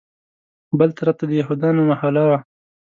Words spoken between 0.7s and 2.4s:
بل طرف ته د یهودیانو محله وه.